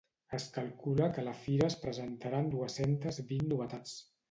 [0.35, 3.97] Es calcula que a la fira es presentaran dues-centes vint novetats.